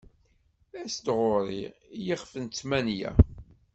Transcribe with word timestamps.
As-d 0.81 1.07
ɣur-i 1.19 1.61
ɣef 2.09 2.23
ttmenya. 2.39 3.11